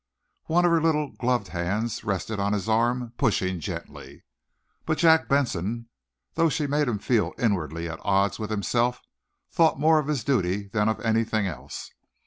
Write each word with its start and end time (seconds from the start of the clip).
One 0.47 0.65
of 0.65 0.71
her 0.71 0.81
little, 0.81 1.11
gloved 1.11 1.49
hands 1.49 2.03
rested 2.03 2.39
on 2.39 2.53
his 2.53 2.67
arm, 2.67 3.13
pushing 3.19 3.59
gently. 3.59 4.23
But 4.83 4.97
Jack 4.97 5.27
Benson, 5.29 5.89
though 6.33 6.49
she 6.49 6.65
made 6.65 6.87
him 6.87 6.97
feel 6.97 7.33
inwardly 7.37 7.87
at 7.87 7.99
odds 8.01 8.39
with 8.39 8.49
himself, 8.49 8.99
thought 9.51 9.79
more 9.79 9.99
of 9.99 10.07
his 10.07 10.23
duty 10.23 10.69
than 10.69 10.89
of 10.89 10.99
anything 11.01 11.45
else. 11.45 11.91